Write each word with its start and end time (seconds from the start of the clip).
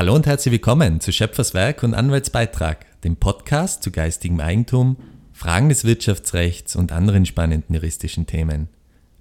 Hallo 0.00 0.14
und 0.14 0.26
herzlich 0.26 0.52
willkommen 0.52 1.00
zu 1.00 1.12
Schöpferswerk 1.12 1.82
und 1.82 1.92
Anwaltsbeitrag, 1.92 2.86
dem 3.02 3.16
Podcast 3.16 3.82
zu 3.82 3.90
geistigem 3.90 4.40
Eigentum, 4.40 4.96
Fragen 5.30 5.68
des 5.68 5.84
Wirtschaftsrechts 5.84 6.74
und 6.74 6.90
anderen 6.90 7.26
spannenden 7.26 7.74
juristischen 7.74 8.24
Themen. 8.24 8.70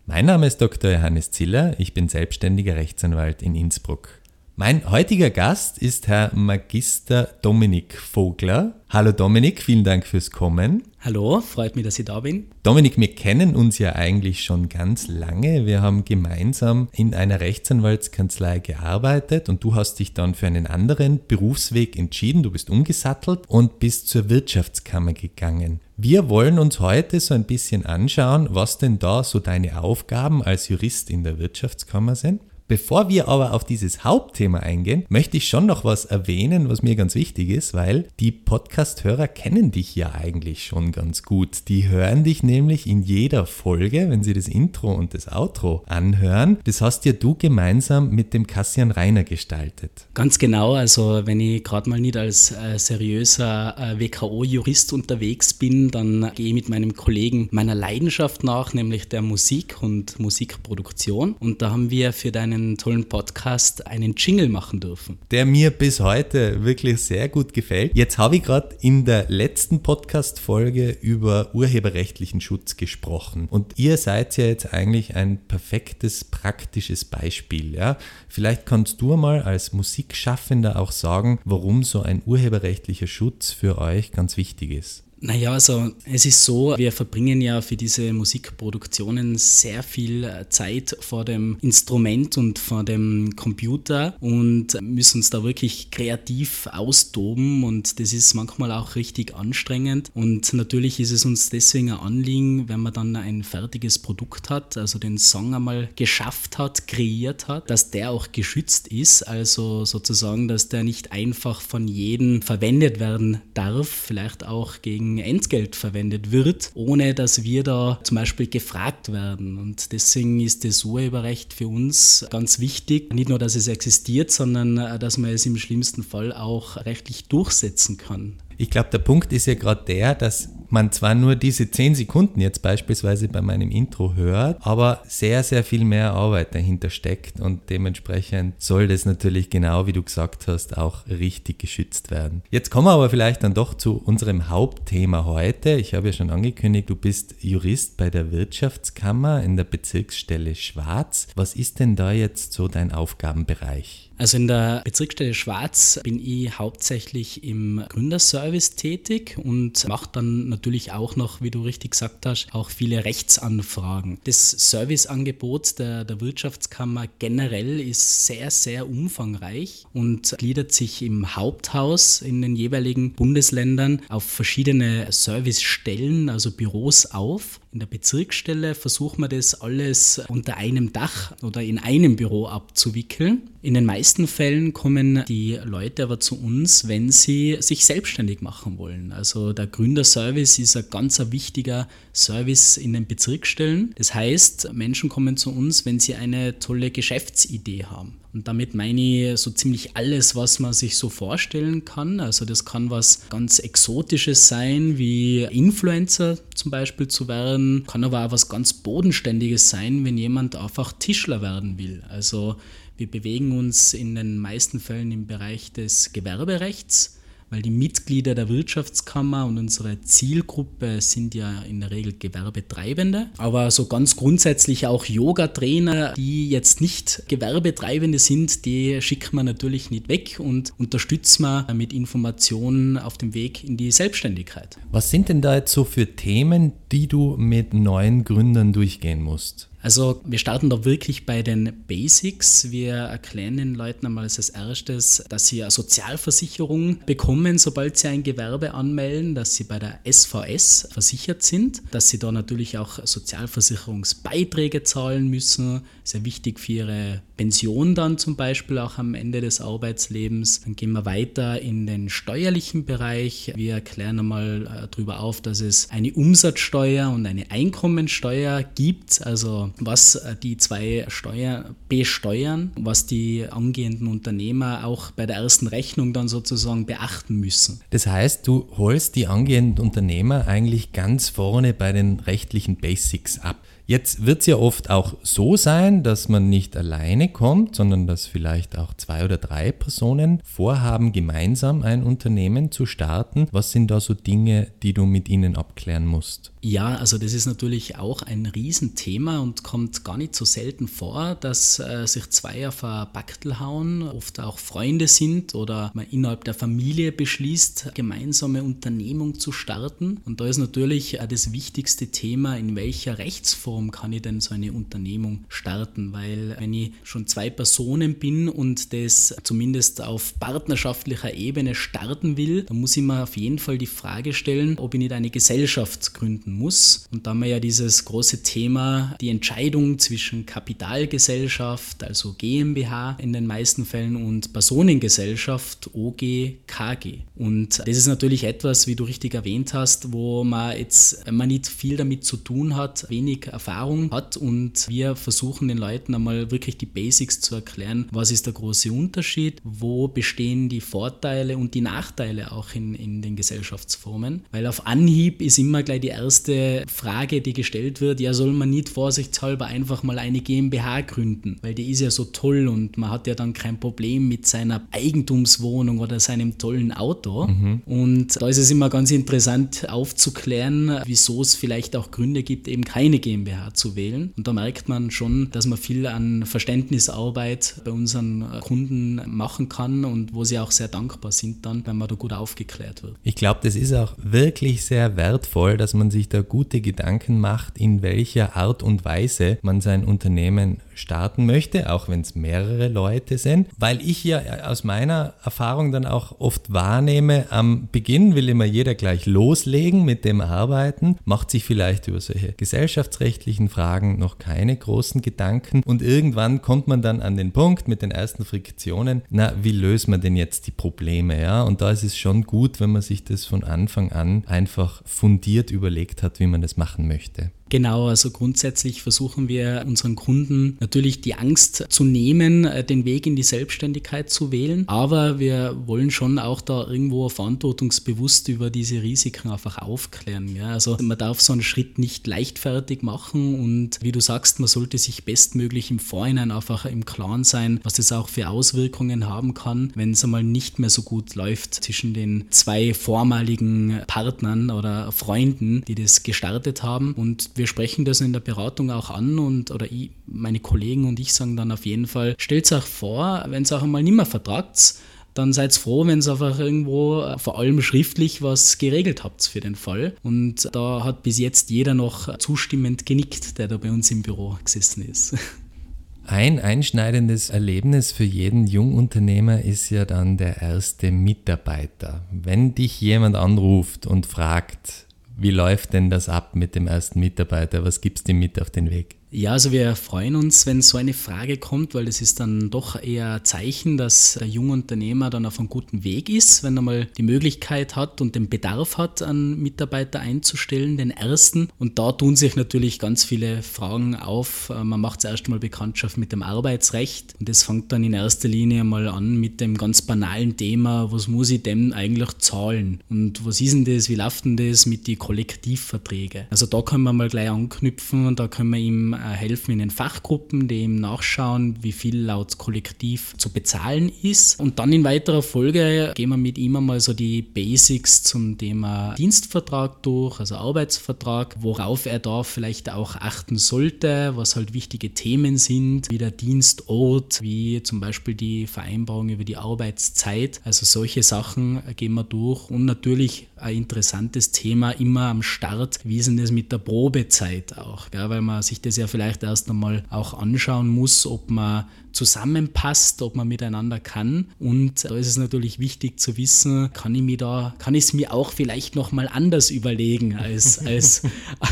Mein 0.05 0.25
Name 0.25 0.47
ist 0.47 0.61
Dr. 0.61 0.89
Johannes 0.89 1.31
Ziller, 1.31 1.77
ich 1.79 1.93
bin 1.93 2.07
selbstständiger 2.07 2.77
Rechtsanwalt 2.77 3.41
in 3.41 3.55
Innsbruck. 3.55 4.18
Mein 4.61 4.91
heutiger 4.91 5.29
Gast 5.29 5.77
ist 5.77 6.09
Herr 6.09 6.35
Magister 6.35 7.29
Dominik 7.41 7.97
Vogler. 7.97 8.73
Hallo 8.89 9.13
Dominik, 9.13 9.63
vielen 9.63 9.85
Dank 9.85 10.05
fürs 10.05 10.31
Kommen. 10.31 10.83
Hallo, 10.99 11.39
freut 11.39 11.77
mich, 11.77 11.85
dass 11.85 11.97
ich 11.97 12.03
da 12.03 12.19
bin. 12.19 12.47
Dominik, 12.63 12.97
wir 12.97 13.15
kennen 13.15 13.55
uns 13.55 13.77
ja 13.77 13.93
eigentlich 13.93 14.43
schon 14.43 14.67
ganz 14.67 15.07
lange. 15.07 15.65
Wir 15.65 15.81
haben 15.81 16.03
gemeinsam 16.03 16.89
in 16.91 17.15
einer 17.15 17.39
Rechtsanwaltskanzlei 17.39 18.59
gearbeitet 18.59 19.47
und 19.47 19.63
du 19.63 19.75
hast 19.75 19.97
dich 19.99 20.13
dann 20.13 20.35
für 20.35 20.47
einen 20.47 20.67
anderen 20.67 21.21
Berufsweg 21.25 21.97
entschieden. 21.97 22.43
Du 22.43 22.51
bist 22.51 22.69
umgesattelt 22.69 23.47
und 23.47 23.79
bist 23.79 24.09
zur 24.09 24.29
Wirtschaftskammer 24.29 25.13
gegangen. 25.13 25.79
Wir 25.95 26.27
wollen 26.27 26.59
uns 26.59 26.81
heute 26.81 27.21
so 27.21 27.33
ein 27.33 27.45
bisschen 27.45 27.85
anschauen, 27.85 28.49
was 28.51 28.77
denn 28.77 28.99
da 28.99 29.23
so 29.23 29.39
deine 29.39 29.81
Aufgaben 29.81 30.43
als 30.43 30.67
Jurist 30.67 31.09
in 31.09 31.23
der 31.23 31.39
Wirtschaftskammer 31.39 32.15
sind. 32.15 32.41
Bevor 32.69 33.09
wir 33.09 33.27
aber 33.27 33.53
auf 33.53 33.63
dieses 33.63 34.03
Hauptthema 34.03 34.59
eingehen, 34.59 35.03
möchte 35.09 35.37
ich 35.37 35.47
schon 35.47 35.65
noch 35.65 35.83
was 35.85 36.05
erwähnen, 36.05 36.69
was 36.69 36.83
mir 36.83 36.95
ganz 36.95 37.15
wichtig 37.15 37.49
ist, 37.49 37.73
weil 37.73 38.07
die 38.19 38.31
Podcast-Hörer 38.31 39.27
kennen 39.27 39.71
dich 39.71 39.95
ja 39.95 40.11
eigentlich 40.11 40.65
schon 40.65 40.91
ganz 40.91 41.23
gut. 41.23 41.67
Die 41.67 41.87
hören 41.87 42.23
dich 42.23 42.43
nämlich 42.43 42.85
in 42.85 43.01
jeder 43.01 43.47
Folge, 43.47 44.11
wenn 44.11 44.21
sie 44.21 44.33
das 44.33 44.47
Intro 44.47 44.93
und 44.93 45.15
das 45.15 45.27
Outro 45.27 45.81
anhören. 45.87 46.59
Das 46.65 46.79
hast 46.81 47.05
ja 47.05 47.13
du 47.13 47.33
gemeinsam 47.33 48.11
mit 48.11 48.35
dem 48.35 48.45
Kassian 48.45 48.91
Reiner 48.91 49.23
gestaltet. 49.23 50.05
Ganz 50.13 50.37
genau, 50.37 50.75
also 50.75 51.23
wenn 51.25 51.39
ich 51.39 51.63
gerade 51.63 51.89
mal 51.89 51.99
nicht 51.99 52.17
als 52.17 52.51
äh, 52.51 52.77
seriöser 52.77 53.77
äh, 53.79 53.99
WKO-Jurist 53.99 54.93
unterwegs 54.93 55.55
bin, 55.55 55.89
dann 55.89 56.31
gehe 56.35 56.49
ich 56.49 56.53
mit 56.53 56.69
meinem 56.69 56.93
Kollegen 56.93 57.49
meiner 57.49 57.73
Leidenschaft 57.73 58.43
nach, 58.43 58.75
nämlich 58.75 59.09
der 59.09 59.23
Musik 59.23 59.81
und 59.81 60.19
Musikproduktion. 60.19 61.33
Und 61.39 61.63
da 61.63 61.71
haben 61.71 61.89
wir 61.89 62.13
für 62.13 62.31
deinen 62.31 62.58
einen 62.59 62.77
tollen 62.77 63.07
Podcast 63.07 63.87
einen 63.87 64.13
Jingle 64.15 64.49
machen 64.49 64.79
dürfen. 64.79 65.17
Der 65.31 65.45
mir 65.45 65.71
bis 65.71 65.99
heute 65.99 66.63
wirklich 66.63 67.01
sehr 67.01 67.29
gut 67.29 67.53
gefällt. 67.53 67.95
Jetzt 67.95 68.17
habe 68.17 68.37
ich 68.37 68.43
gerade 68.43 68.75
in 68.81 69.05
der 69.05 69.25
letzten 69.29 69.81
Podcast-Folge 69.81 70.89
über 71.01 71.53
urheberrechtlichen 71.53 72.41
Schutz 72.41 72.77
gesprochen. 72.77 73.47
Und 73.49 73.77
ihr 73.77 73.97
seid 73.97 74.37
ja 74.37 74.45
jetzt 74.45 74.73
eigentlich 74.73 75.15
ein 75.15 75.39
perfektes, 75.47 76.23
praktisches 76.23 77.05
Beispiel. 77.05 77.73
Ja? 77.75 77.97
Vielleicht 78.27 78.65
kannst 78.65 79.01
du 79.01 79.15
mal 79.15 79.41
als 79.41 79.73
Musikschaffender 79.73 80.79
auch 80.79 80.91
sagen, 80.91 81.39
warum 81.45 81.83
so 81.83 82.01
ein 82.01 82.21
urheberrechtlicher 82.25 83.07
Schutz 83.07 83.51
für 83.51 83.77
euch 83.77 84.11
ganz 84.11 84.37
wichtig 84.37 84.71
ist. 84.71 85.08
Naja, 85.21 85.51
also 85.51 85.91
es 86.05 86.25
ist 86.25 86.45
so, 86.45 86.75
wir 86.77 86.91
verbringen 86.91 87.41
ja 87.41 87.61
für 87.61 87.75
diese 87.75 88.13
Musikproduktionen 88.13 89.37
sehr 89.37 89.83
viel 89.83 90.23
äh, 90.23 90.47
Zeit 90.49 90.95
vor 91.01 91.25
dem 91.25 91.57
Instrument 91.61 92.37
und 92.37 92.57
vor 92.57 92.85
dem 92.85 93.35
Computer 93.35 94.15
und 94.21 94.81
müssen 94.81 95.17
uns 95.17 95.29
da 95.29 95.43
wirklich 95.43 95.91
kreativ 95.91 96.67
austoben 96.67 97.65
und 97.65 97.99
das 97.99 98.13
ist 98.13 98.33
manchmal 98.33 98.71
auch 98.71 98.95
richtig 98.95 99.35
anstrengend. 99.35 100.09
Und 100.13 100.53
natürlich 100.53 100.99
ist 101.01 101.11
es 101.11 101.25
uns 101.25 101.49
deswegen 101.49 101.91
ein 101.91 101.99
Anliegen, 101.99 102.69
wenn 102.69 102.79
man 102.79 102.93
dann 102.93 103.15
ein 103.15 103.43
fertiges 103.43 103.99
Produkt 103.99 104.49
hat, 104.49 104.77
also 104.77 104.99
den 104.99 105.17
Song 105.17 105.53
einmal 105.53 105.89
geschafft 105.97 106.57
hat, 106.57 106.87
kreiert 106.87 107.49
hat, 107.49 107.69
dass 107.69 107.91
der 107.91 108.11
auch 108.11 108.31
geschützt 108.31 108.87
ist, 108.87 109.23
also 109.23 109.83
sozusagen, 109.83 110.47
dass 110.47 110.69
der 110.69 110.85
nicht 110.85 111.11
einfach 111.11 111.59
von 111.59 111.87
jedem 111.89 112.41
verwendet 112.41 112.99
werden 112.99 113.41
darf, 113.53 113.89
vielleicht 113.89 114.45
auch 114.45 114.81
gegen 114.81 115.08
Entgelt 115.17 115.75
verwendet 115.75 116.31
wird, 116.31 116.71
ohne 116.73 117.13
dass 117.13 117.43
wir 117.43 117.63
da 117.63 117.99
zum 118.03 118.15
Beispiel 118.15 118.47
gefragt 118.47 119.11
werden. 119.11 119.57
Und 119.57 119.91
deswegen 119.91 120.39
ist 120.39 120.63
das 120.63 120.83
Urheberrecht 120.85 121.53
für 121.53 121.67
uns 121.67 122.25
ganz 122.29 122.59
wichtig. 122.59 123.13
Nicht 123.13 123.29
nur, 123.29 123.39
dass 123.39 123.55
es 123.55 123.67
existiert, 123.67 124.31
sondern 124.31 124.77
äh, 124.77 124.99
dass 124.99 125.17
man 125.17 125.31
es 125.31 125.45
im 125.45 125.57
schlimmsten 125.57 126.03
Fall 126.03 126.33
auch 126.33 126.77
rechtlich 126.85 127.25
durchsetzen 127.25 127.97
kann. 127.97 128.37
Ich 128.61 128.69
glaube, 128.69 128.89
der 128.91 128.97
Punkt 128.97 129.31
ist 129.31 129.45
ja 129.45 129.53
gerade 129.53 129.85
der, 129.85 130.15
dass 130.15 130.49
man 130.67 130.91
zwar 130.91 131.15
nur 131.15 131.37
diese 131.37 131.71
10 131.71 131.95
Sekunden 131.95 132.41
jetzt 132.41 132.61
beispielsweise 132.61 133.29
bei 133.29 133.41
meinem 133.41 133.71
Intro 133.71 134.15
hört, 134.15 134.57
aber 134.59 135.01
sehr, 135.07 135.43
sehr 135.43 135.63
viel 135.63 135.85
mehr 135.85 136.11
Arbeit 136.11 136.53
dahinter 136.53 136.89
steckt 136.89 137.39
und 137.39 137.69
dementsprechend 137.69 138.61
soll 138.61 138.89
das 138.89 139.05
natürlich 139.05 139.49
genau 139.49 139.87
wie 139.87 139.93
du 139.93 140.03
gesagt 140.03 140.49
hast 140.49 140.77
auch 140.77 141.07
richtig 141.07 141.59
geschützt 141.59 142.11
werden. 142.11 142.43
Jetzt 142.51 142.69
kommen 142.69 142.87
wir 142.87 142.91
aber 142.91 143.09
vielleicht 143.09 143.43
dann 143.43 143.53
doch 143.53 143.75
zu 143.75 143.95
unserem 143.95 144.49
Hauptthema 144.49 145.23
heute. 145.23 145.75
Ich 145.75 145.93
habe 145.93 146.07
ja 146.07 146.13
schon 146.13 146.29
angekündigt, 146.29 146.89
du 146.89 146.97
bist 146.97 147.35
Jurist 147.39 147.95
bei 147.95 148.09
der 148.09 148.33
Wirtschaftskammer 148.33 149.41
in 149.41 149.55
der 149.55 149.63
Bezirksstelle 149.63 150.53
Schwarz. 150.55 151.29
Was 151.33 151.55
ist 151.55 151.79
denn 151.79 151.95
da 151.95 152.11
jetzt 152.11 152.51
so 152.51 152.67
dein 152.67 152.91
Aufgabenbereich? 152.91 154.08
Also 154.19 154.35
in 154.35 154.49
der 154.49 154.81
Bezirksstelle 154.83 155.33
Schwarz 155.33 155.97
bin 156.03 156.19
ich 156.19 156.59
hauptsächlich 156.59 157.41
im 157.45 157.81
Gründerservice 157.87 158.75
tätig 158.75 159.37
und 159.41 159.87
mache 159.87 160.09
dann 160.11 160.49
natürlich 160.49 160.91
auch 160.91 161.15
noch, 161.15 161.39
wie 161.39 161.51
du 161.51 161.61
richtig 161.61 161.91
gesagt 161.91 162.25
hast, 162.25 162.47
auch 162.51 162.69
viele 162.69 163.05
Rechtsanfragen. 163.05 164.19
Das 164.25 164.51
Serviceangebot 164.51 165.79
der, 165.79 166.03
der 166.03 166.19
Wirtschaftskammer 166.19 167.05
generell 167.19 167.79
ist 167.79 168.25
sehr, 168.25 168.51
sehr 168.51 168.89
umfangreich 168.89 169.85
und 169.93 170.35
gliedert 170.37 170.73
sich 170.73 171.01
im 171.01 171.37
Haupthaus 171.37 172.21
in 172.21 172.41
den 172.41 172.57
jeweiligen 172.57 173.13
Bundesländern 173.13 174.01
auf 174.09 174.25
verschiedene 174.25 175.09
Servicestellen, 175.13 176.27
also 176.27 176.51
Büros 176.51 177.05
auf. 177.05 177.61
In 177.71 177.79
der 177.79 177.85
Bezirksstelle 177.85 178.73
versuchen 178.73 179.21
wir 179.21 179.27
das 179.27 179.61
alles 179.61 180.19
unter 180.27 180.57
einem 180.57 180.91
Dach 180.91 181.33
oder 181.43 181.61
in 181.61 181.77
einem 181.77 182.15
Büro 182.15 182.47
abzuwickeln. 182.47 183.43
In 183.61 183.75
den 183.75 183.85
meisten 183.85 184.27
Fällen 184.27 184.73
kommen 184.73 185.23
die 185.27 185.59
Leute 185.65 186.01
aber 186.01 186.19
zu 186.19 186.39
uns, 186.41 186.87
wenn 186.87 187.11
sie 187.11 187.57
sich 187.59 187.85
selbstständig 187.85 188.41
machen 188.41 188.79
wollen. 188.79 189.11
Also 189.11 189.53
der 189.53 189.67
Gründerservice 189.67 190.57
ist 190.57 190.77
ein 190.77 190.85
ganz 190.89 191.19
wichtiger 191.29 191.87
Service 192.11 192.77
in 192.77 192.93
den 192.93 193.05
Bezirksstellen. 193.05 193.93
Das 193.97 194.15
heißt, 194.15 194.73
Menschen 194.73 195.09
kommen 195.09 195.37
zu 195.37 195.51
uns, 195.51 195.85
wenn 195.85 195.99
sie 195.99 196.15
eine 196.15 196.57
tolle 196.57 196.89
Geschäftsidee 196.89 197.85
haben. 197.85 198.19
Und 198.31 198.47
damit 198.47 198.75
meine 198.75 199.01
ich 199.31 199.39
so 199.39 199.49
ziemlich 199.49 199.97
alles, 199.97 200.35
was 200.35 200.59
man 200.59 200.71
sich 200.71 200.97
so 200.97 201.09
vorstellen 201.09 201.83
kann. 201.83 202.19
Also 202.19 202.45
das 202.45 202.63
kann 202.63 202.91
was 202.91 203.27
ganz 203.29 203.57
Exotisches 203.57 204.47
sein, 204.47 204.99
wie 204.99 205.43
Influencer 205.45 206.37
zum 206.53 206.69
Beispiel 206.69 207.07
zu 207.07 207.27
werden, 207.27 207.58
kann 207.87 208.03
aber 208.03 208.25
auch 208.25 208.31
was 208.31 208.49
ganz 208.49 208.73
Bodenständiges 208.73 209.69
sein, 209.69 210.05
wenn 210.05 210.17
jemand 210.17 210.55
einfach 210.55 210.93
Tischler 210.93 211.41
werden 211.41 211.77
will. 211.77 212.03
Also 212.09 212.55
wir 212.97 213.09
bewegen 213.09 213.57
uns 213.57 213.93
in 213.93 214.15
den 214.15 214.37
meisten 214.37 214.79
Fällen 214.79 215.11
im 215.11 215.27
Bereich 215.27 215.71
des 215.71 216.11
Gewerberechts 216.11 217.18
weil 217.49 217.61
die 217.61 217.69
Mitglieder 217.69 218.35
der 218.35 218.49
Wirtschaftskammer 218.49 219.45
und 219.45 219.57
unsere 219.57 220.01
Zielgruppe 220.01 221.01
sind 221.01 221.35
ja 221.35 221.61
in 221.61 221.79
der 221.79 221.91
Regel 221.91 222.13
Gewerbetreibende, 222.17 223.27
aber 223.37 223.71
so 223.71 223.87
ganz 223.87 224.15
grundsätzlich 224.15 224.87
auch 224.87 225.05
Yoga-Trainer, 225.05 226.13
die 226.13 226.49
jetzt 226.49 226.81
nicht 226.81 227.23
Gewerbetreibende 227.27 228.19
sind, 228.19 228.65
die 228.65 229.01
schicken 229.01 229.35
wir 229.35 229.43
natürlich 229.43 229.91
nicht 229.91 230.09
weg 230.09 230.39
und 230.39 230.73
unterstützen 230.77 231.43
wir 231.43 231.67
mit 231.73 231.93
Informationen 231.93 232.97
auf 232.97 233.17
dem 233.17 233.33
Weg 233.33 233.63
in 233.63 233.77
die 233.77 233.91
Selbstständigkeit. 233.91 234.77
Was 234.91 235.09
sind 235.09 235.29
denn 235.29 235.41
da 235.41 235.55
jetzt 235.55 235.71
so 235.71 235.83
für 235.83 236.15
Themen, 236.15 236.73
die 236.91 237.07
du 237.07 237.35
mit 237.37 237.73
neuen 237.73 238.23
Gründern 238.23 238.73
durchgehen 238.73 239.21
musst? 239.21 239.69
Also 239.81 240.21
wir 240.25 240.39
starten 240.39 240.69
da 240.69 240.83
wirklich 240.83 241.25
bei 241.25 241.41
den 241.41 241.83
Basics. 241.87 242.69
Wir 242.71 242.95
erklären 242.95 243.57
den 243.57 243.75
Leuten 243.75 244.05
einmal 244.05 244.25
als 244.25 244.49
erstes, 244.49 245.23
dass 245.29 245.47
sie 245.47 245.61
eine 245.61 245.71
Sozialversicherung 245.71 246.99
bekommen, 247.05 247.57
sobald 247.57 247.97
sie 247.97 248.09
ein 248.09 248.23
Gewerbe 248.23 248.73
anmelden, 248.73 249.35
dass 249.35 249.55
sie 249.55 249.63
bei 249.63 249.79
der 249.79 249.99
SVS 250.09 250.89
versichert 250.91 251.43
sind, 251.43 251.81
dass 251.91 252.09
sie 252.09 252.19
da 252.19 252.31
natürlich 252.31 252.77
auch 252.77 252.99
Sozialversicherungsbeiträge 253.05 254.83
zahlen 254.83 255.29
müssen. 255.29 255.81
Sehr 256.03 256.25
wichtig 256.25 256.59
für 256.59 256.73
ihre 256.73 257.21
Pension 257.39 257.95
dann 257.95 258.17
zum 258.17 258.35
Beispiel 258.35 258.79
auch 258.79 258.97
am 258.97 259.13
Ende 259.13 259.39
des 259.39 259.61
Arbeitslebens. 259.61 260.59
Dann 260.65 260.75
gehen 260.75 260.91
wir 260.91 261.05
weiter 261.05 261.61
in 261.61 261.87
den 261.87 262.09
steuerlichen 262.09 262.83
Bereich. 262.83 263.53
Wir 263.55 263.75
erklären 263.75 264.19
einmal 264.19 264.63
äh, 264.67 264.87
darüber 264.91 265.21
auf, 265.21 265.39
dass 265.39 265.61
es 265.61 265.89
eine 265.89 266.11
Umsatzsteuer 266.11 267.09
und 267.09 267.25
eine 267.25 267.49
Einkommensteuer 267.49 268.63
gibt. 268.75 269.25
Also 269.25 269.71
was 269.79 270.15
äh, 270.15 270.35
die 270.35 270.57
zwei 270.57 271.05
Steuer 271.07 271.75
besteuern, 271.87 272.71
was 272.77 273.05
die 273.05 273.45
angehenden 273.49 274.07
Unternehmer 274.07 274.83
auch 274.83 275.11
bei 275.11 275.25
der 275.25 275.37
ersten 275.37 275.67
Rechnung 275.67 276.11
dann 276.11 276.27
sozusagen 276.27 276.85
beachten 276.87 277.37
müssen. 277.37 277.79
Das 277.91 278.05
heißt, 278.05 278.45
du 278.45 278.67
holst 278.75 279.15
die 279.15 279.27
angehenden 279.27 279.81
Unternehmer 279.81 280.45
eigentlich 280.45 280.91
ganz 280.91 281.29
vorne 281.29 281.73
bei 281.73 281.93
den 281.93 282.19
rechtlichen 282.19 282.75
Basics 282.75 283.39
ab. 283.39 283.63
Jetzt 283.89 284.23
wird 284.23 284.41
es 284.41 284.45
ja 284.45 284.55
oft 284.55 284.91
auch 284.91 285.17
so 285.23 285.57
sein, 285.57 286.03
dass 286.03 286.29
man 286.29 286.47
nicht 286.47 286.77
alleine 286.77 287.27
kommt, 287.29 287.75
sondern 287.75 288.05
dass 288.05 288.27
vielleicht 288.27 288.77
auch 288.77 288.93
zwei 288.93 289.25
oder 289.25 289.39
drei 289.39 289.71
Personen 289.71 290.43
vorhaben, 290.43 291.11
gemeinsam 291.11 291.81
ein 291.81 292.03
Unternehmen 292.03 292.71
zu 292.71 292.85
starten. 292.85 293.47
Was 293.51 293.71
sind 293.71 293.89
da 293.89 293.99
so 293.99 294.13
Dinge, 294.13 294.67
die 294.83 294.93
du 294.93 295.07
mit 295.07 295.27
ihnen 295.27 295.55
abklären 295.55 296.05
musst? 296.05 296.51
Ja, 296.61 296.97
also 296.97 297.17
das 297.17 297.33
ist 297.33 297.47
natürlich 297.47 297.97
auch 297.97 298.21
ein 298.21 298.45
Riesenthema 298.45 299.39
und 299.39 299.63
kommt 299.63 300.03
gar 300.03 300.17
nicht 300.17 300.35
so 300.35 300.45
selten 300.45 300.87
vor, 300.87 301.33
dass 301.35 301.79
äh, 301.79 302.05
sich 302.05 302.29
zwei 302.29 302.67
auf 302.67 302.83
ein 302.83 303.07
Backtel 303.11 303.59
hauen, 303.59 304.03
oft 304.03 304.39
auch 304.39 304.59
Freunde 304.59 305.07
sind 305.07 305.55
oder 305.55 305.89
man 305.95 306.05
innerhalb 306.11 306.43
der 306.43 306.53
Familie 306.53 307.11
beschließt, 307.11 307.93
gemeinsame 307.95 308.61
Unternehmung 308.61 309.39
zu 309.39 309.51
starten. 309.51 310.19
Und 310.25 310.41
da 310.41 310.47
ist 310.47 310.57
natürlich 310.57 311.19
äh, 311.19 311.27
das 311.27 311.53
wichtigste 311.53 312.07
Thema, 312.07 312.57
in 312.57 312.75
welcher 312.75 313.17
Rechtsform 313.17 313.78
kann 313.87 314.13
ich 314.13 314.21
denn 314.21 314.41
so 314.41 314.53
eine 314.53 314.71
Unternehmung 314.73 315.45
starten, 315.49 316.13
weil 316.13 316.55
wenn 316.59 316.73
ich 316.73 316.91
schon 317.03 317.25
zwei 317.25 317.49
Personen 317.49 318.15
bin 318.15 318.49
und 318.49 318.93
das 318.93 319.35
zumindest 319.43 320.01
auf 320.01 320.37
partnerschaftlicher 320.39 321.33
Ebene 321.33 321.73
starten 321.73 322.37
will, 322.37 322.63
dann 322.63 322.79
muss 322.79 322.95
ich 322.97 323.03
mir 323.03 323.23
auf 323.23 323.37
jeden 323.37 323.59
Fall 323.59 323.77
die 323.77 323.87
Frage 323.87 324.33
stellen, 324.33 324.77
ob 324.77 324.93
ich 324.93 324.99
nicht 324.99 325.13
eine 325.13 325.29
Gesellschaft 325.29 326.13
gründen 326.13 326.53
muss. 326.53 327.07
Und 327.11 327.25
da 327.25 327.31
haben 327.31 327.39
wir 327.39 327.47
ja 327.47 327.59
dieses 327.59 328.05
große 328.05 328.43
Thema, 328.43 329.15
die 329.21 329.29
Entscheidung 329.29 329.97
zwischen 329.97 330.45
Kapitalgesellschaft, 330.45 332.03
also 332.03 332.35
GmbH 332.37 333.17
in 333.19 333.33
den 333.33 333.47
meisten 333.47 333.85
Fällen, 333.85 334.15
und 334.15 334.53
Personengesellschaft, 334.53 335.89
OG, 335.93 336.19
KG. 336.67 337.19
Und 337.35 337.79
das 337.79 337.97
ist 337.97 338.07
natürlich 338.07 338.43
etwas, 338.43 338.87
wie 338.87 338.95
du 338.95 339.05
richtig 339.05 339.33
erwähnt 339.33 339.73
hast, 339.73 340.11
wo 340.11 340.43
man 340.43 340.77
jetzt, 340.77 341.25
wenn 341.25 341.35
man 341.35 341.47
nicht 341.47 341.67
viel 341.67 341.97
damit 341.97 342.23
zu 342.23 342.37
tun 342.37 342.75
hat, 342.75 343.09
wenig 343.09 343.47
Erfahrung 343.47 343.68
hat 343.69 344.37
und 344.37 344.87
wir 344.87 345.15
versuchen 345.15 345.67
den 345.67 345.77
Leuten 345.77 346.15
einmal 346.15 346.51
wirklich 346.51 346.77
die 346.77 346.85
Basics 346.85 347.41
zu 347.41 347.55
erklären, 347.55 348.07
was 348.11 348.31
ist 348.31 348.45
der 348.45 348.53
große 348.53 348.91
Unterschied, 348.91 349.61
wo 349.63 350.07
bestehen 350.07 350.69
die 350.69 350.81
Vorteile 350.81 351.57
und 351.57 351.73
die 351.73 351.81
Nachteile 351.81 352.51
auch 352.51 352.73
in, 352.73 352.95
in 352.95 353.21
den 353.21 353.35
Gesellschaftsformen. 353.35 354.43
Weil 354.51 354.67
auf 354.67 354.87
Anhieb 354.87 355.41
ist 355.41 355.57
immer 355.57 355.83
gleich 355.83 356.01
die 356.01 356.07
erste 356.07 356.29
erste 356.29 356.83
Frage, 356.87 357.41
die 357.41 357.53
gestellt 357.53 358.01
wird, 358.01 358.19
ja, 358.19 358.33
soll 358.33 358.51
man 358.51 358.69
nicht 358.69 358.89
vorsichtshalber 358.89 359.65
einfach 359.65 360.03
mal 360.03 360.19
eine 360.19 360.41
GmbH 360.41 361.01
gründen, 361.01 361.57
weil 361.61 361.73
die 361.73 361.89
ist 361.89 362.01
ja 362.01 362.11
so 362.11 362.25
toll 362.25 362.67
und 362.67 362.97
man 362.97 363.09
hat 363.09 363.27
ja 363.27 363.35
dann 363.35 363.53
kein 363.53 363.79
Problem 363.79 364.27
mit 364.27 364.47
seiner 364.47 364.87
Eigentumswohnung 364.91 365.99
oder 365.99 366.19
seinem 366.19 366.57
tollen 366.57 366.91
Auto. 366.91 367.47
Mhm. 367.47 367.81
Und 367.85 368.41
da 368.41 368.47
ist 368.47 368.57
es 368.57 368.71
immer 368.71 368.89
ganz 368.89 369.11
interessant 369.11 369.89
aufzuklären, 369.89 371.01
wieso 371.05 371.41
es 371.41 371.55
vielleicht 371.55 371.95
auch 371.95 372.11
Gründe 372.11 372.43
gibt, 372.43 372.67
eben 372.67 372.83
keine 372.83 373.19
GmbH 373.19 373.58
zu 373.73 373.95
wählen. 373.95 374.33
Und 374.37 374.47
da 374.47 374.53
merkt 374.53 374.89
man 374.89 375.11
schon, 375.11 375.51
dass 375.51 375.65
man 375.65 375.77
viel 375.77 376.07
an 376.07 376.45
Verständnisarbeit 376.45 377.81
bei 377.83 377.91
unseren 377.91 378.45
Kunden 378.61 379.21
machen 379.25 379.69
kann 379.69 380.05
und 380.05 380.33
wo 380.33 380.43
sie 380.43 380.59
auch 380.59 380.71
sehr 380.71 380.87
dankbar 380.87 381.31
sind 381.31 381.65
dann, 381.65 381.85
wenn 381.85 381.97
man 381.97 382.07
da 382.07 382.15
gut 382.15 382.33
aufgeklärt 382.33 383.03
wird. 383.03 383.15
Ich 383.23 383.35
glaube, 383.35 383.59
das 383.63 383.75
ist 383.75 383.93
auch 383.93 384.15
wirklich 384.17 384.85
sehr 384.85 385.15
wertvoll, 385.15 385.77
dass 385.77 385.93
man 385.93 386.11
sich 386.11 386.29
da 386.29 386.41
gute 386.41 386.81
Gedanken 386.81 387.39
macht, 387.39 387.77
in 387.77 388.01
welcher 388.01 388.55
Art 388.55 388.83
und 388.83 389.05
Weise 389.05 389.57
man 389.61 389.81
sein 389.81 390.03
Unternehmen 390.03 390.77
starten 390.95 391.45
möchte, 391.45 391.91
auch 391.91 392.09
wenn 392.09 392.21
es 392.21 392.35
mehrere 392.35 392.87
Leute 392.87 393.37
sind, 393.37 393.67
weil 393.77 394.01
ich 394.01 394.23
ja 394.23 394.41
aus 394.65 394.83
meiner 394.83 395.33
Erfahrung 395.43 395.91
dann 395.91 396.05
auch 396.05 396.39
oft 396.39 396.71
wahrnehme, 396.71 397.45
am 397.49 397.87
Beginn 397.91 398.35
will 398.35 398.49
immer 398.49 398.65
jeder 398.65 398.95
gleich 398.95 399.25
loslegen 399.25 400.03
mit 400.03 400.25
dem 400.25 400.41
Arbeiten, 400.41 401.17
macht 401.25 401.51
sich 401.51 401.63
vielleicht 401.63 402.07
über 402.07 402.19
solche 402.19 402.53
gesellschaftsrechtlichen 402.53 403.48
Fragen 403.69 404.19
noch 404.19 404.37
keine 404.37 404.75
großen 404.75 405.21
Gedanken 405.21 405.81
und 405.85 406.01
irgendwann 406.01 406.61
kommt 406.61 406.87
man 406.87 407.01
dann 407.01 407.21
an 407.21 407.37
den 407.37 407.51
Punkt 407.51 407.87
mit 407.87 408.01
den 408.01 408.11
ersten 408.11 408.45
Friktionen, 408.45 409.23
na, 409.29 409.53
wie 409.61 409.71
löst 409.71 410.07
man 410.07 410.21
denn 410.21 410.35
jetzt 410.35 410.67
die 410.67 410.71
Probleme, 410.71 411.41
ja? 411.41 411.63
Und 411.63 411.81
da 411.81 411.91
ist 411.91 412.03
es 412.03 412.17
schon 412.17 412.43
gut, 412.43 412.79
wenn 412.79 412.91
man 412.91 413.01
sich 413.01 413.23
das 413.23 413.45
von 413.45 413.63
Anfang 413.63 414.11
an 414.11 414.45
einfach 414.45 415.01
fundiert 415.05 415.71
überlegt 415.71 416.23
hat, 416.23 416.39
wie 416.39 416.47
man 416.47 416.61
das 416.61 416.77
machen 416.77 417.07
möchte. 417.07 417.51
Genau, 417.69 418.07
also 418.07 418.31
grundsätzlich 418.31 419.03
versuchen 419.03 419.47
wir 419.47 419.85
unseren 419.87 420.15
Kunden 420.15 420.77
natürlich 420.79 421.21
die 421.21 421.35
Angst 421.35 421.85
zu 421.89 422.03
nehmen, 422.03 422.65
äh, 422.65 422.83
den 422.83 423.05
Weg 423.05 423.27
in 423.27 423.35
die 423.35 423.43
Selbstständigkeit 423.43 424.29
zu 424.29 424.51
wählen. 424.51 424.83
Aber 424.87 425.39
wir 425.39 425.77
wollen 425.85 426.09
schon 426.09 426.39
auch 426.39 426.61
da 426.61 426.87
irgendwo 426.87 427.29
verantwortungsbewusst 427.29 428.47
über 428.47 428.69
diese 428.69 429.01
Risiken 429.03 429.51
einfach 429.51 429.77
aufklären. 429.77 430.55
Ja? 430.55 430.69
Also 430.69 430.97
man 431.01 431.17
darf 431.17 431.41
so 431.41 431.53
einen 431.53 431.61
Schritt 431.61 431.99
nicht 431.99 432.25
leichtfertig 432.25 433.03
machen 433.03 433.59
und 433.59 433.99
wie 434.01 434.11
du 434.11 434.19
sagst, 434.19 434.59
man 434.59 434.67
sollte 434.67 434.97
sich 434.97 435.23
bestmöglich 435.23 435.91
im 435.91 435.99
Vorhinein 435.99 436.51
einfach 436.51 436.85
im 436.85 437.05
Klaren 437.05 437.43
sein, 437.43 437.79
was 437.83 437.93
das 437.93 438.11
auch 438.11 438.29
für 438.29 438.49
Auswirkungen 438.49 439.27
haben 439.27 439.53
kann, 439.53 439.91
wenn 439.95 440.11
es 440.11 440.23
einmal 440.23 440.43
nicht 440.43 440.79
mehr 440.79 440.89
so 440.89 441.03
gut 441.03 441.35
läuft 441.35 441.75
zwischen 441.75 442.13
den 442.13 442.45
zwei 442.49 442.93
vormaligen 442.93 444.01
Partnern 444.07 444.71
oder 444.71 445.11
Freunden, 445.11 445.83
die 445.87 445.95
das 445.95 446.23
gestartet 446.23 446.81
haben. 446.81 447.13
Und 447.13 447.51
wir 447.59 447.67
sprechen 447.67 448.05
das 448.05 448.21
in 448.21 448.33
der 448.33 448.39
Beratung 448.39 448.89
auch 448.89 449.11
an 449.11 449.37
und 449.37 449.69
oder 449.69 449.85
ich, 449.91 450.09
meine 450.25 450.59
Kollegen 450.59 451.05
und 451.05 451.19
ich 451.19 451.33
sagen 451.33 451.55
dann 451.55 451.71
auf 451.71 451.85
jeden 451.85 452.07
Fall, 452.07 452.33
stellt 452.39 452.71
euch 452.71 452.85
vor, 452.85 453.45
wenn 453.49 453.61
es 453.61 453.71
auch 453.71 453.83
einmal 453.83 454.01
nicht 454.01 454.15
mehr 454.15 454.25
vertragt, 454.25 454.95
dann 455.35 455.53
seid 455.53 455.75
froh, 455.75 456.07
wenn 456.07 456.21
ihr 456.21 456.31
einfach 456.31 456.57
irgendwo 456.57 457.21
äh, 457.21 457.37
vor 457.37 457.59
allem 457.59 457.81
schriftlich 457.81 458.41
was 458.41 458.77
geregelt 458.77 459.23
habt 459.23 459.43
für 459.43 459.59
den 459.59 459.75
Fall. 459.75 460.15
Und 460.23 460.69
da 460.73 461.03
hat 461.03 461.21
bis 461.21 461.37
jetzt 461.37 461.69
jeder 461.69 461.93
noch 461.93 462.37
zustimmend 462.39 463.05
genickt, 463.05 463.59
der 463.59 463.67
da 463.67 463.77
bei 463.77 463.91
uns 463.91 464.09
im 464.09 464.23
Büro 464.23 464.57
gesessen 464.63 465.07
ist. 465.07 465.35
Ein 466.25 466.59
einschneidendes 466.59 467.49
Erlebnis 467.49 468.11
für 468.11 468.23
jeden 468.23 468.67
Jungunternehmer 468.67 469.63
ist 469.63 469.89
ja 469.89 470.05
dann 470.05 470.37
der 470.37 470.61
erste 470.61 471.11
Mitarbeiter. 471.11 472.23
Wenn 472.31 472.75
dich 472.75 473.01
jemand 473.01 473.35
anruft 473.35 474.05
und 474.05 474.27
fragt, 474.27 475.07
wie 475.41 475.51
läuft 475.51 475.93
denn 475.93 476.09
das 476.09 476.29
ab 476.29 476.55
mit 476.55 476.75
dem 476.75 476.87
ersten 476.87 477.19
Mitarbeiter? 477.19 477.85
Was 477.85 478.01
gibst 478.01 478.27
du 478.27 478.31
ihm 478.31 478.39
mit 478.39 478.61
auf 478.61 478.69
den 478.69 478.89
Weg? 478.89 479.18
Ja, 479.31 479.51
also 479.51 479.71
wir 479.71 479.95
freuen 479.95 480.35
uns, 480.35 480.65
wenn 480.65 480.81
so 480.81 480.97
eine 480.97 481.13
Frage 481.13 481.57
kommt, 481.57 481.93
weil 481.93 482.05
das 482.05 482.19
ist 482.19 482.39
dann 482.39 482.71
doch 482.71 482.99
eher 482.99 483.35
ein 483.35 483.45
Zeichen, 483.45 483.95
dass 483.95 484.33
der 484.39 484.47
junge 484.47 484.73
Unternehmer 484.73 485.29
dann 485.29 485.45
auf 485.45 485.59
einem 485.59 485.69
guten 485.69 486.03
Weg 486.03 486.29
ist, 486.29 486.63
wenn 486.63 486.75
er 486.75 486.81
mal 486.81 487.07
die 487.15 487.21
Möglichkeit 487.21 487.95
hat 487.95 488.21
und 488.21 488.33
den 488.33 488.49
Bedarf 488.49 488.97
hat, 488.97 489.21
einen 489.21 489.61
Mitarbeiter 489.61 490.19
einzustellen, 490.19 490.97
den 490.97 491.11
ersten. 491.11 491.69
Und 491.77 491.99
da 491.99 492.11
tun 492.11 492.35
sich 492.35 492.55
natürlich 492.55 492.97
ganz 492.97 493.23
viele 493.23 493.61
Fragen 493.61 494.15
auf. 494.15 494.71
Äh, 494.71 494.83
man 494.83 494.99
macht 494.99 495.21
zuerst 495.21 495.47
mal 495.47 495.59
Bekanntschaft 495.59 496.17
mit 496.17 496.31
dem 496.31 496.41
Arbeitsrecht 496.41 497.35
und 497.39 497.47
das 497.47 497.61
fängt 497.61 497.91
dann 497.91 498.03
in 498.03 498.13
erster 498.13 498.47
Linie 498.47 498.83
mal 498.83 499.07
an 499.07 499.37
mit 499.37 499.61
dem 499.61 499.77
ganz 499.77 500.01
banalen 500.01 500.57
Thema, 500.57 501.11
was 501.11 501.27
muss 501.27 501.51
ich 501.51 501.61
denn 501.61 501.93
eigentlich 501.93 502.35
zahlen? 502.39 503.03
Und 503.11 503.45
was 503.45 503.61
ist 503.61 503.73
denn 503.73 503.85
das, 503.85 504.09
wie 504.09 504.15
läuft 504.15 504.45
denn 504.45 504.57
das 504.57 504.87
mit 504.87 505.05
den 505.05 505.19
Kollektivverträgen? 505.19 506.47
Also 506.49 506.65
da 506.65 506.81
können 506.81 507.03
wir 507.03 507.13
mal 507.13 507.29
gleich 507.29 507.51
anknüpfen 507.51 508.25
und 508.25 508.39
da 508.39 508.47
können 508.47 508.71
wir 508.71 508.79
ihm 508.79 509.18
helfen 509.19 509.71
in 509.71 509.79
den 509.79 509.89
Fachgruppen, 509.89 510.67
dem 510.67 510.95
nachschauen, 510.95 511.77
wie 511.81 511.91
viel 511.91 512.17
laut 512.17 512.57
Kollektiv 512.57 513.33
zu 513.37 513.49
bezahlen 513.49 514.11
ist. 514.21 514.59
Und 514.59 514.79
dann 514.79 514.93
in 514.93 515.03
weiterer 515.03 515.41
Folge 515.41 516.13
gehen 516.15 516.29
wir 516.29 516.37
mit 516.37 516.57
ihm 516.57 516.75
einmal 516.75 516.99
so 516.99 517.13
die 517.13 517.41
Basics 517.41 518.23
zum 518.23 518.57
Thema 518.57 519.15
Dienstvertrag 519.15 520.01
durch, 520.03 520.39
also 520.39 520.55
Arbeitsvertrag, 520.55 521.57
worauf 521.59 522.05
er 522.05 522.19
da 522.19 522.43
vielleicht 522.43 522.89
auch 522.89 523.15
achten 523.15 523.57
sollte, 523.57 524.33
was 524.35 524.55
halt 524.55 524.73
wichtige 524.73 525.13
Themen 525.13 525.57
sind, 525.57 526.09
wie 526.09 526.17
der 526.17 526.31
Dienstort, 526.31 527.41
wie 527.41 527.83
zum 527.83 527.99
Beispiel 527.99 528.35
die 528.35 528.67
Vereinbarung 528.67 529.29
über 529.29 529.43
die 529.43 529.57
Arbeitszeit. 529.57 530.61
Also 530.63 530.85
solche 530.85 531.23
Sachen 531.23 531.81
gehen 531.95 532.13
wir 532.13 532.23
durch 532.23 532.69
und 532.69 532.85
natürlich 532.85 533.47
ein 533.55 533.75
interessantes 533.75 534.51
Thema 534.51 534.91
immer 534.91 535.27
am 535.27 535.43
Start, 535.43 535.99
wie 536.03 536.17
ist 536.17 536.27
denn 536.27 536.37
das 536.37 536.51
mit 536.51 536.71
der 536.71 536.77
Probezeit 536.77 537.77
auch, 537.77 538.07
ja, 538.13 538.29
weil 538.29 538.41
man 538.41 538.61
sich 538.61 538.81
das 538.81 538.97
ja 538.97 539.07
vielleicht 539.09 539.43
erst 539.43 539.69
einmal 539.69 540.03
auch 540.09 540.33
anschauen 540.33 540.87
muss, 540.87 541.25
ob 541.25 541.49
man 541.51 541.85
zusammenpasst, 542.11 543.21
ob 543.21 543.35
man 543.35 543.47
miteinander 543.47 543.99
kann. 543.99 544.47
Und 544.59 545.05
da 545.05 545.15
ist 545.15 545.27
es 545.27 545.37
natürlich 545.37 545.79
wichtig 545.79 546.19
zu 546.19 546.37
wissen, 546.37 546.91
kann 546.93 547.13
ich 547.15 547.21
mir 547.21 547.37
da, 547.37 547.75
kann 547.79 547.95
ich 547.95 548.05
es 548.05 548.13
mir 548.13 548.33
auch 548.33 548.51
vielleicht 548.51 548.95
nochmal 548.95 549.27
anders 549.31 549.69
überlegen 549.69 550.35
als, 550.35 550.79
als 550.85 551.23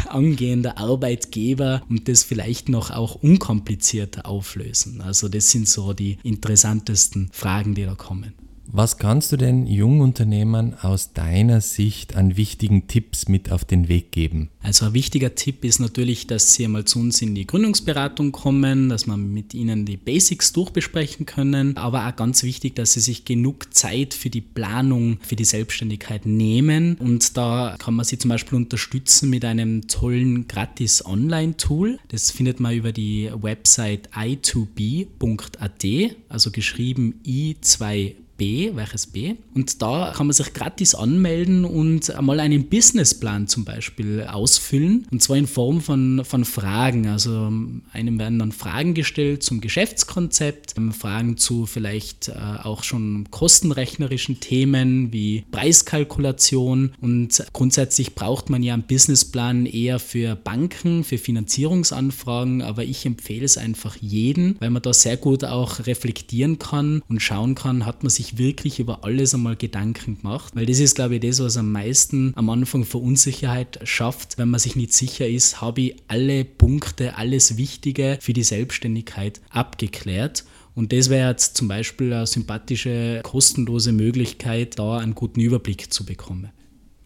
angehender 0.08 0.78
Arbeitgeber 0.78 1.82
und 1.90 2.08
das 2.08 2.24
vielleicht 2.24 2.70
noch 2.70 2.92
auch 2.92 3.16
unkomplizierter 3.16 4.26
auflösen. 4.26 5.02
Also 5.02 5.28
das 5.28 5.52
sind 5.52 5.68
so 5.68 5.94
die 5.94 6.18
interessantesten 6.24 7.30
Fragen, 7.32 7.76
die 7.76 7.84
da 7.84 7.96
kommen. 7.96 8.34
Was 8.70 8.98
kannst 8.98 9.32
du 9.32 9.38
denn 9.38 9.66
Jungunternehmern 9.66 10.74
aus 10.82 11.14
deiner 11.14 11.62
Sicht 11.62 12.18
an 12.18 12.36
wichtigen 12.36 12.88
Tipps 12.88 13.30
mit 13.30 13.50
auf 13.50 13.64
den 13.64 13.88
Weg 13.88 14.12
geben? 14.12 14.50
Also 14.62 14.88
ein 14.88 14.94
wichtiger 14.94 15.36
Tipp 15.36 15.64
ist 15.64 15.80
natürlich, 15.80 16.28
dass 16.28 16.54
sie 16.54 16.66
einmal 16.66 16.84
zu 16.84 17.00
uns 17.00 17.22
in 17.22 17.34
die 17.34 17.48
Gründungsberatung 17.48 18.34
kommen, 18.34 18.90
dass 18.90 19.08
wir 19.08 19.16
mit 19.16 19.54
ihnen 19.54 19.86
die 19.86 19.96
Basics 19.96 20.52
durchbesprechen 20.52 21.26
können, 21.26 21.78
aber 21.78 22.08
auch 22.08 22.16
ganz 22.18 22.44
wichtig, 22.44 22.76
dass 22.76 22.94
sie 22.94 23.00
sich 23.00 23.24
genug 23.24 23.74
Zeit 23.74 24.14
für 24.14 24.30
die 24.30 24.42
Planung, 24.42 25.18
für 25.22 25.38
die 25.38 25.46
Selbstständigkeit 25.46 26.26
nehmen 26.26 26.96
und 26.96 27.38
da 27.38 27.76
kann 27.80 27.94
man 27.94 28.04
sie 28.04 28.18
zum 28.18 28.30
Beispiel 28.30 28.58
unterstützen 28.58 29.30
mit 29.30 29.46
einem 29.46 29.88
tollen 29.88 30.50
gratis 30.50 31.06
Online-Tool. 31.06 32.00
Das 32.10 32.32
findet 32.32 32.60
man 32.60 32.76
über 32.76 32.92
die 32.92 33.32
Website 33.34 34.10
i2b.at, 34.12 35.86
also 36.28 36.52
geschrieben 36.52 37.22
i2b 37.26 38.27
B, 38.38 38.72
welches 38.76 39.08
B. 39.08 39.36
Und 39.54 39.82
da 39.82 40.14
kann 40.16 40.28
man 40.28 40.34
sich 40.34 40.54
gratis 40.54 40.96
anmelden 40.96 41.66
und 41.66 42.12
einmal 42.12 42.40
einen 42.40 42.70
Businessplan 42.70 43.48
zum 43.48 43.66
Beispiel 43.66 44.24
ausfüllen. 44.24 45.08
Und 45.12 45.22
zwar 45.22 45.38
in 45.38 45.48
Form 45.48 45.82
von, 45.82 46.24
von 46.24 46.46
Fragen. 46.46 47.08
Also 47.08 47.52
einem 47.92 48.20
werden 48.20 48.40
dann 48.40 48.52
Fragen 48.52 48.94
gestellt 48.94 49.44
zum 49.44 49.62
Geschäftskonzept, 49.62 50.76
ähm, 50.78 50.92
Fragen 50.92 51.38
zu 51.38 51.66
vielleicht 51.66 52.30
äh, 52.30 52.34
auch 52.64 52.84
schon 52.84 53.28
kostenrechnerischen 53.32 54.40
Themen 54.40 55.12
wie 55.12 55.46
Preiskalkulation. 55.52 56.94
Und 57.02 57.44
grundsätzlich 57.54 58.16
braucht 58.16 58.50
man 58.50 58.64
ja 58.64 58.74
einen 58.74 58.84
Businessplan 58.84 59.66
eher 59.66 60.00
für 60.00 60.36
Banken, 60.36 61.04
für 61.04 61.18
Finanzierungsanfragen, 61.18 62.62
aber 62.62 62.84
ich 62.84 63.06
empfehle 63.06 63.46
es 63.46 63.58
einfach 63.58 63.96
jeden, 63.98 64.58
weil 64.60 64.70
man 64.70 64.82
da 64.82 64.94
sehr 64.94 65.18
gut 65.18 65.44
auch 65.44 65.86
reflektieren 65.86 66.60
kann 66.60 67.02
und 67.08 67.22
schauen 67.22 67.56
kann, 67.56 67.86
hat 67.86 68.04
man 68.04 68.10
sich 68.10 68.27
sich 68.28 68.38
wirklich 68.38 68.80
über 68.80 69.04
alles 69.04 69.34
einmal 69.34 69.56
Gedanken 69.56 70.18
gemacht, 70.18 70.56
weil 70.56 70.66
das 70.66 70.80
ist, 70.80 70.96
glaube 70.96 71.16
ich, 71.16 71.22
das, 71.22 71.40
was 71.40 71.58
am 71.58 71.72
meisten 71.72 72.34
am 72.36 72.50
Anfang 72.50 72.84
für 72.84 72.98
Unsicherheit 72.98 73.80
schafft, 73.84 74.38
wenn 74.38 74.50
man 74.50 74.60
sich 74.60 74.76
nicht 74.76 74.94
sicher 74.94 75.28
ist, 75.28 75.62
habe 75.62 75.82
ich 75.82 75.96
alle 76.08 76.46
Punkte, 76.46 77.16
alles 77.16 77.58
Wichtige 77.58 78.18
für 78.22 78.34
die 78.34 78.44
Selbstständigkeit 78.44 79.42
abgeklärt. 79.50 80.44
Und 80.76 80.94
das 80.94 81.10
wäre 81.10 81.30
jetzt 81.30 81.58
zum 81.58 81.68
Beispiel 81.68 82.14
eine 82.14 82.28
sympathische, 82.28 83.22
kostenlose 83.24 83.92
Möglichkeit, 83.92 84.78
da 84.78 84.98
einen 84.98 85.16
guten 85.16 85.40
Überblick 85.40 85.92
zu 85.92 86.06
bekommen. 86.06 86.50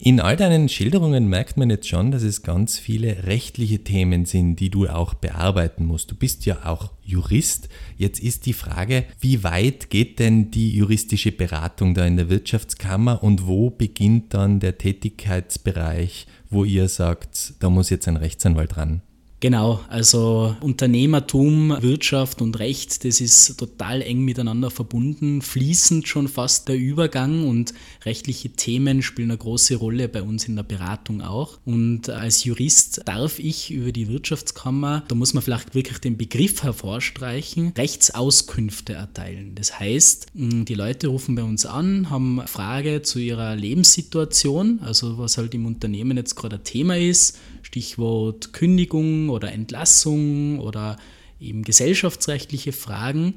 In 0.04 0.18
all 0.18 0.34
deinen 0.34 0.68
Schilderungen 0.68 1.28
merkt 1.28 1.56
man 1.56 1.70
jetzt 1.70 1.86
schon, 1.86 2.10
dass 2.10 2.24
es 2.24 2.42
ganz 2.42 2.76
viele 2.76 3.22
rechtliche 3.22 3.84
Themen 3.84 4.24
sind, 4.24 4.56
die 4.56 4.68
du 4.68 4.88
auch 4.88 5.14
bearbeiten 5.14 5.84
musst. 5.86 6.10
Du 6.10 6.16
bist 6.16 6.44
ja 6.44 6.66
auch 6.66 6.90
Jurist. 7.04 7.68
Jetzt 7.98 8.18
ist 8.18 8.46
die 8.46 8.52
Frage, 8.52 9.04
wie 9.20 9.44
weit 9.44 9.90
geht 9.90 10.18
denn 10.18 10.50
die 10.50 10.74
juristische 10.74 11.30
Beratung 11.30 11.94
da 11.94 12.04
in 12.04 12.16
der 12.16 12.28
Wirtschaftskammer 12.28 13.22
und 13.22 13.46
wo 13.46 13.70
beginnt 13.70 14.34
dann 14.34 14.58
der 14.58 14.76
Tätigkeitsbereich, 14.76 16.26
wo 16.50 16.64
ihr 16.64 16.88
sagt, 16.88 17.54
da 17.60 17.70
muss 17.70 17.88
jetzt 17.88 18.08
ein 18.08 18.16
Rechtsanwalt 18.16 18.76
ran? 18.76 19.02
Genau, 19.42 19.80
also 19.88 20.54
Unternehmertum, 20.60 21.76
Wirtschaft 21.82 22.40
und 22.40 22.60
Recht, 22.60 23.04
das 23.04 23.20
ist 23.20 23.58
total 23.58 24.00
eng 24.00 24.20
miteinander 24.20 24.70
verbunden, 24.70 25.42
fließend 25.42 26.06
schon 26.06 26.28
fast 26.28 26.68
der 26.68 26.78
Übergang 26.78 27.48
und 27.48 27.74
rechtliche 28.04 28.50
Themen 28.50 29.02
spielen 29.02 29.32
eine 29.32 29.38
große 29.38 29.74
Rolle 29.74 30.08
bei 30.08 30.22
uns 30.22 30.46
in 30.46 30.54
der 30.54 30.62
Beratung 30.62 31.22
auch. 31.22 31.58
Und 31.64 32.08
als 32.08 32.44
Jurist 32.44 33.02
darf 33.06 33.40
ich 33.40 33.72
über 33.72 33.90
die 33.90 34.06
Wirtschaftskammer, 34.06 35.02
da 35.08 35.16
muss 35.16 35.34
man 35.34 35.42
vielleicht 35.42 35.74
wirklich 35.74 35.98
den 35.98 36.16
Begriff 36.16 36.62
hervorstreichen, 36.62 37.72
Rechtsauskünfte 37.76 38.92
erteilen. 38.92 39.56
Das 39.56 39.80
heißt, 39.80 40.28
die 40.34 40.74
Leute 40.74 41.08
rufen 41.08 41.34
bei 41.34 41.42
uns 41.42 41.66
an, 41.66 42.10
haben 42.10 42.38
eine 42.38 42.46
Frage 42.46 43.02
zu 43.02 43.18
ihrer 43.18 43.56
Lebenssituation, 43.56 44.78
also 44.82 45.18
was 45.18 45.36
halt 45.36 45.52
im 45.52 45.66
Unternehmen 45.66 46.16
jetzt 46.16 46.36
gerade 46.36 46.58
ein 46.58 46.64
Thema 46.64 46.96
ist, 46.96 47.40
Stichwort 47.62 48.52
Kündigung 48.52 49.30
oder 49.32 49.52
Entlassung 49.52 50.58
oder 50.58 50.96
eben 51.40 51.62
gesellschaftsrechtliche 51.62 52.72
Fragen. 52.72 53.34